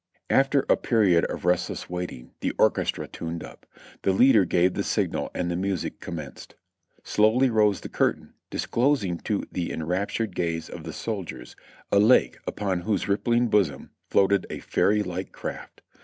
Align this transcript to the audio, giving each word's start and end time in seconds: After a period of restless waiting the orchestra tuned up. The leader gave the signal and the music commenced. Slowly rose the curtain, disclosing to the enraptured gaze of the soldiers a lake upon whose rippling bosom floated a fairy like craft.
After 0.31 0.65
a 0.67 0.77
period 0.77 1.25
of 1.25 1.45
restless 1.45 1.87
waiting 1.87 2.31
the 2.39 2.53
orchestra 2.57 3.07
tuned 3.07 3.43
up. 3.43 3.67
The 4.01 4.11
leader 4.11 4.45
gave 4.45 4.73
the 4.73 4.81
signal 4.81 5.29
and 5.35 5.51
the 5.51 5.55
music 5.55 5.99
commenced. 5.99 6.55
Slowly 7.03 7.51
rose 7.51 7.81
the 7.81 7.87
curtain, 7.87 8.33
disclosing 8.49 9.19
to 9.19 9.43
the 9.51 9.71
enraptured 9.71 10.33
gaze 10.35 10.69
of 10.69 10.85
the 10.85 10.93
soldiers 10.93 11.55
a 11.91 11.99
lake 11.99 12.39
upon 12.47 12.79
whose 12.79 13.07
rippling 13.07 13.47
bosom 13.49 13.91
floated 14.09 14.47
a 14.49 14.57
fairy 14.57 15.03
like 15.03 15.31
craft. 15.31 15.83